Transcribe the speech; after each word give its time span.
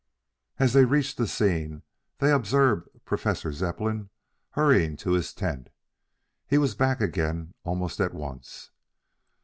As 0.57 0.73
they 0.73 0.83
reached 0.83 1.17
the 1.17 1.27
scene 1.27 1.83
they 2.17 2.31
observed 2.31 2.89
Professor 3.05 3.53
Zepplin 3.53 4.09
hurrying 4.57 4.97
to 4.97 5.11
his 5.11 5.31
tent. 5.31 5.69
He 6.47 6.57
was 6.57 6.73
back 6.73 7.01
again 7.01 7.53
almost 7.63 7.99
at 8.01 8.15
once. 8.15 8.71